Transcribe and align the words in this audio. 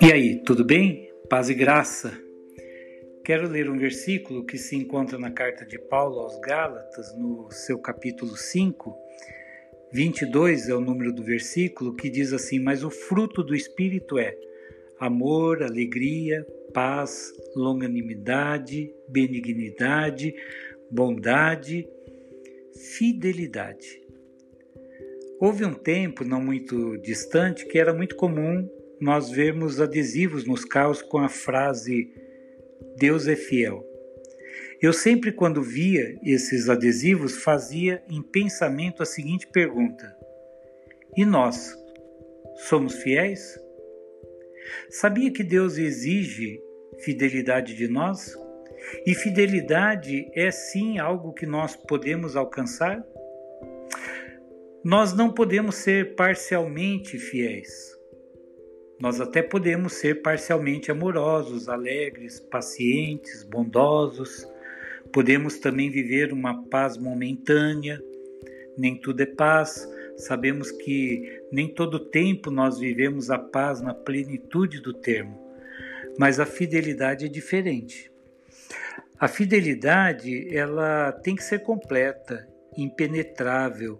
E 0.00 0.12
aí, 0.12 0.36
tudo 0.44 0.64
bem? 0.64 1.10
Paz 1.28 1.48
e 1.48 1.54
graça. 1.54 2.12
Quero 3.24 3.48
ler 3.48 3.70
um 3.70 3.78
versículo 3.78 4.44
que 4.44 4.58
se 4.58 4.76
encontra 4.76 5.18
na 5.18 5.30
carta 5.30 5.64
de 5.64 5.78
Paulo 5.78 6.20
aos 6.20 6.38
Gálatas, 6.40 7.16
no 7.16 7.50
seu 7.50 7.78
capítulo 7.78 8.36
5, 8.36 8.94
22 9.92 10.68
é 10.68 10.74
o 10.74 10.80
número 10.80 11.12
do 11.12 11.22
versículo, 11.22 11.94
que 11.94 12.10
diz 12.10 12.32
assim: 12.32 12.58
Mas 12.58 12.82
o 12.82 12.90
fruto 12.90 13.42
do 13.42 13.54
Espírito 13.54 14.18
é 14.18 14.36
amor, 14.98 15.62
alegria, 15.62 16.44
paz, 16.72 17.32
longanimidade, 17.54 18.92
benignidade, 19.08 20.34
bondade, 20.90 21.88
fidelidade. 22.98 24.03
Houve 25.44 25.62
um 25.62 25.74
tempo 25.74 26.24
não 26.24 26.40
muito 26.40 26.96
distante 27.02 27.66
que 27.66 27.78
era 27.78 27.92
muito 27.92 28.16
comum 28.16 28.66
nós 28.98 29.30
vermos 29.30 29.78
adesivos 29.78 30.46
nos 30.46 30.64
carros 30.64 31.02
com 31.02 31.18
a 31.18 31.28
frase 31.28 32.10
Deus 32.96 33.28
é 33.28 33.36
fiel. 33.36 33.84
Eu 34.80 34.90
sempre, 34.90 35.30
quando 35.30 35.62
via 35.62 36.18
esses 36.22 36.70
adesivos, 36.70 37.36
fazia 37.36 38.02
em 38.08 38.22
pensamento 38.22 39.02
a 39.02 39.04
seguinte 39.04 39.46
pergunta: 39.46 40.16
E 41.14 41.26
nós, 41.26 41.76
somos 42.66 42.94
fiéis? 42.94 43.60
Sabia 44.88 45.30
que 45.30 45.44
Deus 45.44 45.76
exige 45.76 46.58
fidelidade 47.00 47.74
de 47.74 47.86
nós? 47.86 48.34
E 49.04 49.14
fidelidade 49.14 50.26
é 50.34 50.50
sim 50.50 50.98
algo 50.98 51.34
que 51.34 51.44
nós 51.44 51.76
podemos 51.76 52.34
alcançar? 52.34 53.04
Nós 54.84 55.14
não 55.14 55.32
podemos 55.32 55.76
ser 55.76 56.14
parcialmente 56.14 57.18
fiéis. 57.18 57.98
Nós 59.00 59.18
até 59.18 59.42
podemos 59.42 59.94
ser 59.94 60.20
parcialmente 60.20 60.90
amorosos, 60.90 61.70
alegres, 61.70 62.38
pacientes, 62.38 63.42
bondosos. 63.44 64.46
Podemos 65.10 65.58
também 65.58 65.90
viver 65.90 66.34
uma 66.34 66.62
paz 66.64 66.98
momentânea. 66.98 67.98
Nem 68.76 68.94
tudo 68.94 69.22
é 69.22 69.26
paz. 69.26 69.88
Sabemos 70.18 70.70
que 70.70 71.42
nem 71.50 71.66
todo 71.66 72.10
tempo 72.10 72.50
nós 72.50 72.78
vivemos 72.78 73.30
a 73.30 73.38
paz 73.38 73.80
na 73.80 73.94
plenitude 73.94 74.82
do 74.82 74.92
termo. 74.92 75.40
Mas 76.18 76.38
a 76.38 76.44
fidelidade 76.44 77.24
é 77.24 77.28
diferente. 77.28 78.12
A 79.18 79.28
fidelidade, 79.28 80.54
ela 80.54 81.10
tem 81.10 81.34
que 81.34 81.42
ser 81.42 81.60
completa, 81.60 82.46
impenetrável, 82.76 83.98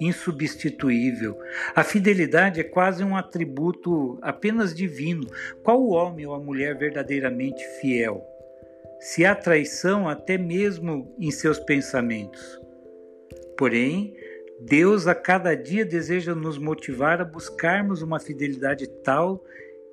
insubstituível. 0.00 1.38
A 1.74 1.84
fidelidade 1.84 2.58
é 2.58 2.64
quase 2.64 3.04
um 3.04 3.14
atributo 3.14 4.18
apenas 4.22 4.74
divino. 4.74 5.26
Qual 5.62 5.80
o 5.80 5.90
homem 5.90 6.26
ou 6.26 6.34
a 6.34 6.40
mulher 6.40 6.76
verdadeiramente 6.78 7.62
fiel? 7.80 8.26
Se 8.98 9.24
há 9.24 9.34
traição 9.34 10.08
até 10.08 10.38
mesmo 10.38 11.14
em 11.18 11.30
seus 11.30 11.58
pensamentos. 11.58 12.60
Porém, 13.56 14.14
Deus 14.60 15.06
a 15.06 15.14
cada 15.14 15.54
dia 15.54 15.84
deseja 15.84 16.34
nos 16.34 16.58
motivar 16.58 17.20
a 17.20 17.24
buscarmos 17.24 18.02
uma 18.02 18.20
fidelidade 18.20 18.86
tal 19.02 19.42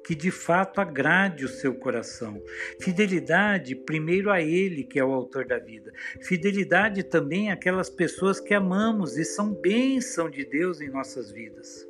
que 0.05 0.15
de 0.15 0.31
fato 0.31 0.79
agrade 0.79 1.43
o 1.43 1.49
seu 1.49 1.75
coração. 1.75 2.41
Fidelidade, 2.79 3.75
primeiro 3.75 4.31
a 4.31 4.41
Ele, 4.41 4.83
que 4.83 4.99
é 4.99 5.03
o 5.03 5.13
autor 5.13 5.45
da 5.45 5.59
vida. 5.59 5.91
Fidelidade 6.21 7.03
também 7.03 7.51
àquelas 7.51 7.89
pessoas 7.89 8.39
que 8.39 8.53
amamos 8.53 9.17
e 9.17 9.25
são 9.25 9.53
bênção 9.53 10.29
de 10.29 10.45
Deus 10.45 10.79
em 10.79 10.89
nossas 10.89 11.31
vidas. 11.31 11.85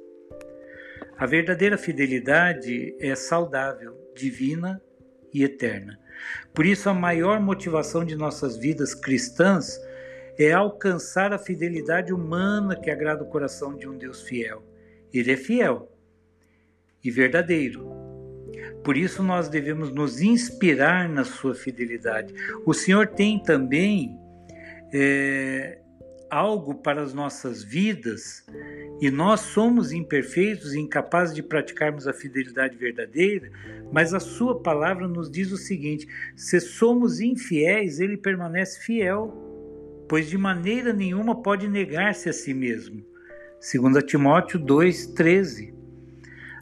A 1.18 1.26
verdadeira 1.26 1.78
fidelidade 1.78 2.96
é 3.00 3.16
saudável, 3.16 3.96
divina 4.16 4.82
e 5.34 5.44
eterna. 5.44 6.00
Por 6.54 6.66
isso, 6.66 6.90
a 6.90 6.94
maior 6.94 7.40
motivação 7.40 8.04
de 8.04 8.16
nossas 8.16 8.58
vidas 8.58 8.94
cristãs 8.94 9.80
é 10.38 10.52
alcançar 10.52 11.34
a 11.34 11.40
fidelidade 11.40 12.14
humana 12.14 12.76
que 12.76 12.92
agrada 12.92 13.24
o 13.24 13.30
coração 13.30 13.76
de 13.76 13.88
um 13.88 13.98
Deus 13.98 14.22
fiel. 14.22 14.64
Ele 15.12 15.32
é 15.32 15.38
fiel 15.38 15.92
e 17.04 17.10
verdadeiro, 17.10 17.90
por 18.84 18.96
isso 18.96 19.22
nós 19.22 19.50
devemos 19.50 19.92
nos 19.92 20.22
inspirar 20.22 21.10
na 21.10 21.24
sua 21.24 21.54
fidelidade. 21.54 22.34
O 22.66 22.74
Senhor 22.74 23.08
tem 23.08 23.42
também 23.42 24.18
é, 24.94 25.80
algo 26.30 26.76
para 26.76 27.02
as 27.02 27.14
nossas 27.14 27.64
vidas 27.64 28.46
e 29.02 29.10
nós 29.10 29.42
somos 29.42 29.92
imperfeitos 29.92 30.74
e 30.74 30.80
incapazes 30.80 31.36
de 31.36 31.44
praticarmos 31.44 32.08
a 32.08 32.14
fidelidade 32.14 32.78
verdadeira, 32.78 33.52
mas 33.92 34.14
a 34.14 34.20
Sua 34.20 34.62
palavra 34.62 35.08
nos 35.08 35.30
diz 35.30 35.52
o 35.52 35.58
seguinte: 35.58 36.08
se 36.36 36.60
somos 36.60 37.20
infiéis, 37.20 38.00
Ele 38.00 38.18
permanece 38.18 38.80
fiel, 38.80 39.34
pois 40.10 40.30
de 40.30 40.38
maneira 40.38 40.94
nenhuma 40.94 41.42
pode 41.42 41.68
negar-se 41.68 42.30
a 42.30 42.34
si 42.34 42.54
mesmo. 42.54 43.06
2 43.60 44.04
Timóteo 44.04 44.60
2,13. 44.60 45.74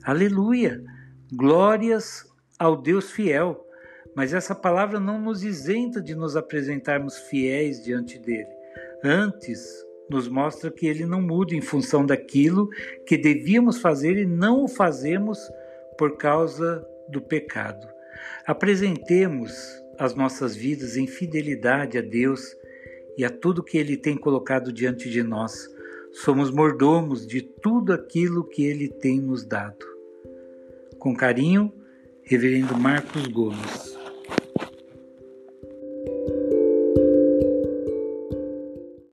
Aleluia! 0.04 0.84
Glórias 1.36 2.26
ao 2.58 2.82
Deus 2.82 3.12
fiel, 3.12 3.62
mas 4.16 4.34
essa 4.34 4.56
palavra 4.56 5.02
não 5.02 5.20
nos 5.20 5.44
isenta 5.44 6.02
de 6.02 6.16
nos 6.16 6.38
apresentarmos 6.38 7.18
fiéis 7.18 7.84
diante 7.84 8.18
dele. 8.18 8.48
Antes, 9.04 9.62
nos 10.10 10.30
mostra 10.30 10.72
que 10.72 10.88
ele 10.88 11.06
não 11.06 11.22
muda 11.22 11.54
em 11.54 11.60
função 11.60 12.06
daquilo 12.06 12.70
que 13.06 13.18
devíamos 13.18 13.82
fazer 13.82 14.18
e 14.18 14.26
não 14.26 14.64
o 14.64 14.68
fazemos 14.70 15.38
por 15.98 16.16
causa 16.16 16.88
do 17.10 17.22
pecado. 17.22 17.86
Apresentemos 18.46 19.52
as 20.00 20.16
nossas 20.16 20.56
vidas 20.56 20.96
em 20.96 21.06
fidelidade 21.06 21.98
a 21.98 22.02
Deus 22.02 22.56
e 23.18 23.26
a 23.26 23.30
tudo 23.30 23.64
que 23.64 23.78
ele 23.78 23.98
tem 23.98 24.16
colocado 24.16 24.72
diante 24.72 25.10
de 25.10 25.22
nós. 25.22 25.68
Somos 26.14 26.50
mordomos 26.50 27.28
de 27.28 27.42
tudo 27.42 27.92
aquilo 27.92 28.48
que 28.48 28.64
ele 28.64 28.88
tem 28.88 29.20
nos 29.20 29.44
dado. 29.44 29.95
Com 31.06 31.14
carinho, 31.14 31.72
Reverendo 32.24 32.76
Marcos 32.76 33.28
Gomes. 33.28 33.95